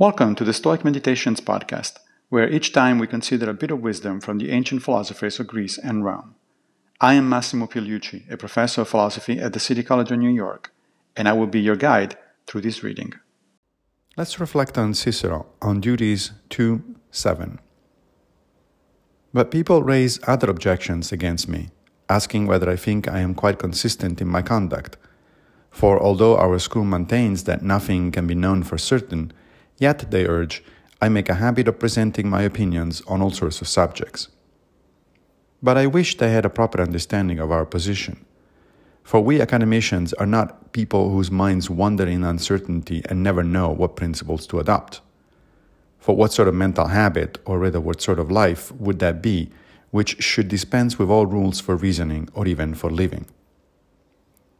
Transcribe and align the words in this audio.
Welcome 0.00 0.34
to 0.36 0.44
the 0.44 0.54
Stoic 0.54 0.82
Meditations 0.82 1.42
podcast, 1.42 1.98
where 2.30 2.48
each 2.48 2.72
time 2.72 2.98
we 2.98 3.06
consider 3.06 3.50
a 3.50 3.52
bit 3.52 3.70
of 3.70 3.82
wisdom 3.82 4.18
from 4.18 4.38
the 4.38 4.50
ancient 4.50 4.82
philosophers 4.82 5.38
of 5.38 5.46
Greece 5.46 5.76
and 5.76 6.02
Rome. 6.02 6.36
I 7.02 7.12
am 7.12 7.28
Massimo 7.28 7.66
Pigliucci, 7.66 8.32
a 8.32 8.38
professor 8.38 8.80
of 8.80 8.88
philosophy 8.88 9.38
at 9.38 9.52
the 9.52 9.60
City 9.60 9.82
College 9.82 10.10
of 10.10 10.18
New 10.18 10.30
York, 10.30 10.72
and 11.14 11.28
I 11.28 11.34
will 11.34 11.46
be 11.46 11.60
your 11.60 11.76
guide 11.76 12.16
through 12.46 12.62
this 12.62 12.82
reading. 12.82 13.12
Let's 14.16 14.40
reflect 14.40 14.78
on 14.78 14.94
Cicero 14.94 15.44
on 15.60 15.82
Duties 15.82 16.32
2 16.48 16.82
7. 17.10 17.58
But 19.34 19.50
people 19.50 19.82
raise 19.82 20.18
other 20.26 20.48
objections 20.48 21.12
against 21.12 21.46
me, 21.46 21.68
asking 22.08 22.46
whether 22.46 22.70
I 22.70 22.76
think 22.76 23.06
I 23.06 23.18
am 23.18 23.34
quite 23.34 23.58
consistent 23.58 24.22
in 24.22 24.28
my 24.28 24.40
conduct. 24.40 24.96
For 25.70 26.02
although 26.02 26.38
our 26.38 26.58
school 26.58 26.86
maintains 26.86 27.44
that 27.44 27.60
nothing 27.60 28.10
can 28.10 28.26
be 28.26 28.34
known 28.34 28.62
for 28.62 28.78
certain, 28.78 29.34
Yet, 29.80 30.10
they 30.10 30.26
urge, 30.26 30.62
I 31.00 31.08
make 31.08 31.30
a 31.30 31.36
habit 31.36 31.66
of 31.66 31.78
presenting 31.78 32.28
my 32.28 32.42
opinions 32.42 33.00
on 33.08 33.22
all 33.22 33.30
sorts 33.30 33.62
of 33.62 33.68
subjects. 33.68 34.28
But 35.62 35.78
I 35.78 35.86
wish 35.86 36.18
they 36.18 36.30
had 36.30 36.44
a 36.44 36.50
proper 36.50 36.82
understanding 36.82 37.38
of 37.38 37.50
our 37.50 37.64
position. 37.64 38.24
For 39.02 39.20
we 39.20 39.40
academicians 39.40 40.12
are 40.12 40.26
not 40.26 40.72
people 40.72 41.10
whose 41.10 41.30
minds 41.30 41.70
wander 41.70 42.06
in 42.06 42.24
uncertainty 42.24 43.02
and 43.08 43.22
never 43.22 43.42
know 43.42 43.70
what 43.70 43.96
principles 43.96 44.46
to 44.48 44.60
adopt. 44.60 45.00
For 45.98 46.14
what 46.14 46.32
sort 46.34 46.48
of 46.48 46.54
mental 46.54 46.88
habit, 46.88 47.38
or 47.46 47.58
rather 47.58 47.80
what 47.80 48.02
sort 48.02 48.18
of 48.18 48.30
life, 48.30 48.70
would 48.72 48.98
that 48.98 49.22
be 49.22 49.50
which 49.90 50.22
should 50.22 50.48
dispense 50.48 50.98
with 50.98 51.08
all 51.08 51.24
rules 51.24 51.58
for 51.58 51.74
reasoning 51.74 52.28
or 52.34 52.46
even 52.46 52.74
for 52.74 52.90
living? 52.90 53.24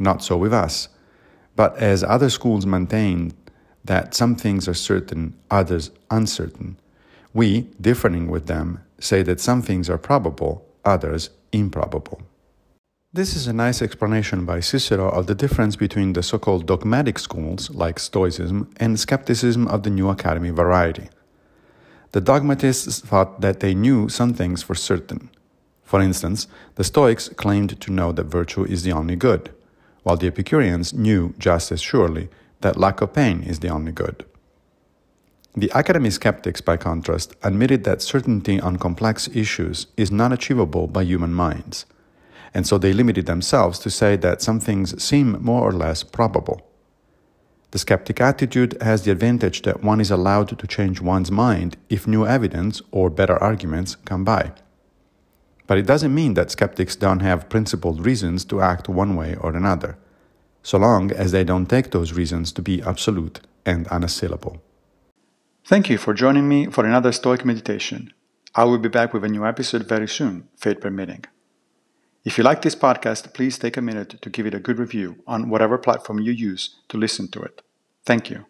Not 0.00 0.24
so 0.24 0.38
with 0.38 0.54
us, 0.54 0.88
but 1.54 1.76
as 1.76 2.02
other 2.02 2.30
schools 2.30 2.64
maintain 2.64 3.34
that 3.84 4.14
some 4.14 4.36
things 4.36 4.68
are 4.68 4.74
certain, 4.74 5.34
others 5.50 5.90
uncertain. 6.10 6.76
We, 7.34 7.62
differing 7.80 8.28
with 8.28 8.46
them, 8.46 8.80
say 8.98 9.22
that 9.22 9.40
some 9.40 9.62
things 9.62 9.90
are 9.90 9.98
probable, 9.98 10.64
others 10.84 11.30
improbable. 11.52 12.22
This 13.14 13.36
is 13.36 13.46
a 13.46 13.52
nice 13.52 13.82
explanation 13.82 14.46
by 14.46 14.60
Cicero 14.60 15.10
of 15.10 15.26
the 15.26 15.34
difference 15.34 15.76
between 15.76 16.14
the 16.14 16.22
so 16.22 16.38
called 16.38 16.66
dogmatic 16.66 17.18
schools, 17.18 17.68
like 17.70 17.98
Stoicism, 17.98 18.72
and 18.78 18.98
skepticism 18.98 19.68
of 19.68 19.82
the 19.82 19.90
New 19.90 20.08
Academy 20.08 20.50
variety. 20.50 21.08
The 22.12 22.20
dogmatists 22.20 23.00
thought 23.00 23.40
that 23.40 23.60
they 23.60 23.74
knew 23.74 24.08
some 24.08 24.32
things 24.32 24.62
for 24.62 24.74
certain. 24.74 25.28
For 25.82 26.00
instance, 26.00 26.46
the 26.76 26.84
Stoics 26.84 27.28
claimed 27.28 27.78
to 27.80 27.90
know 27.90 28.12
that 28.12 28.24
virtue 28.24 28.64
is 28.64 28.82
the 28.82 28.92
only 28.92 29.16
good, 29.16 29.50
while 30.04 30.16
the 30.16 30.26
Epicureans 30.26 30.94
knew 30.94 31.34
just 31.38 31.70
as 31.70 31.82
surely 31.82 32.30
that 32.62 32.78
lack 32.78 33.00
of 33.00 33.12
pain 33.12 33.42
is 33.42 33.60
the 33.60 33.68
only 33.68 33.92
good. 33.92 34.24
The 35.54 35.70
academy 35.74 36.08
skeptics, 36.08 36.62
by 36.62 36.78
contrast, 36.78 37.34
admitted 37.42 37.84
that 37.84 38.00
certainty 38.00 38.58
on 38.58 38.78
complex 38.78 39.28
issues 39.34 39.86
is 39.98 40.10
not 40.10 40.32
achievable 40.32 40.86
by 40.86 41.02
human 41.02 41.34
minds, 41.34 41.84
and 42.54 42.66
so 42.66 42.78
they 42.78 42.94
limited 42.94 43.26
themselves 43.26 43.78
to 43.80 43.90
say 43.90 44.16
that 44.16 44.40
some 44.40 44.60
things 44.60 45.02
seem 45.02 45.42
more 45.42 45.68
or 45.68 45.72
less 45.72 46.02
probable. 46.02 46.66
The 47.72 47.78
skeptic 47.78 48.20
attitude 48.20 48.76
has 48.82 49.02
the 49.02 49.10
advantage 49.10 49.62
that 49.62 49.82
one 49.82 50.00
is 50.00 50.10
allowed 50.10 50.58
to 50.58 50.66
change 50.66 51.00
one's 51.00 51.30
mind 51.30 51.76
if 51.90 52.06
new 52.06 52.26
evidence 52.26 52.80
or 52.90 53.10
better 53.10 53.36
arguments 53.42 53.96
come 54.06 54.24
by. 54.24 54.52
But 55.66 55.78
it 55.78 55.86
doesn't 55.86 56.14
mean 56.14 56.34
that 56.34 56.50
skeptics 56.50 56.96
don't 56.96 57.20
have 57.20 57.48
principled 57.48 58.04
reasons 58.04 58.44
to 58.46 58.60
act 58.60 58.88
one 58.88 59.16
way 59.16 59.36
or 59.36 59.54
another 59.54 59.96
so 60.62 60.78
long 60.78 61.10
as 61.12 61.32
they 61.32 61.44
don't 61.44 61.66
take 61.66 61.90
those 61.90 62.12
reasons 62.12 62.52
to 62.52 62.62
be 62.62 62.82
absolute 62.82 63.40
and 63.66 63.86
unassailable. 63.88 64.62
Thank 65.64 65.88
you 65.88 65.98
for 65.98 66.14
joining 66.14 66.48
me 66.48 66.66
for 66.66 66.84
another 66.84 67.12
Stoic 67.12 67.44
meditation. 67.44 68.12
I 68.54 68.64
will 68.64 68.78
be 68.78 68.88
back 68.88 69.14
with 69.14 69.24
a 69.24 69.28
new 69.28 69.46
episode 69.46 69.88
very 69.88 70.08
soon, 70.08 70.48
fate 70.56 70.80
permitting. 70.80 71.24
If 72.24 72.38
you 72.38 72.44
like 72.44 72.62
this 72.62 72.76
podcast, 72.76 73.34
please 73.34 73.58
take 73.58 73.76
a 73.76 73.82
minute 73.82 74.20
to 74.22 74.30
give 74.30 74.46
it 74.46 74.54
a 74.54 74.60
good 74.60 74.78
review 74.78 75.16
on 75.26 75.48
whatever 75.48 75.78
platform 75.78 76.20
you 76.20 76.32
use 76.32 76.76
to 76.88 76.98
listen 76.98 77.28
to 77.32 77.42
it. 77.42 77.62
Thank 78.04 78.30
you. 78.30 78.46